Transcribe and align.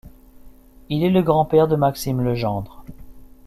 Il 0.89 1.03
est 1.03 1.11
le 1.11 1.21
grand-père 1.21 1.67
de 1.67 1.75
Maxime 1.75 2.21
Legendre. 2.21 2.83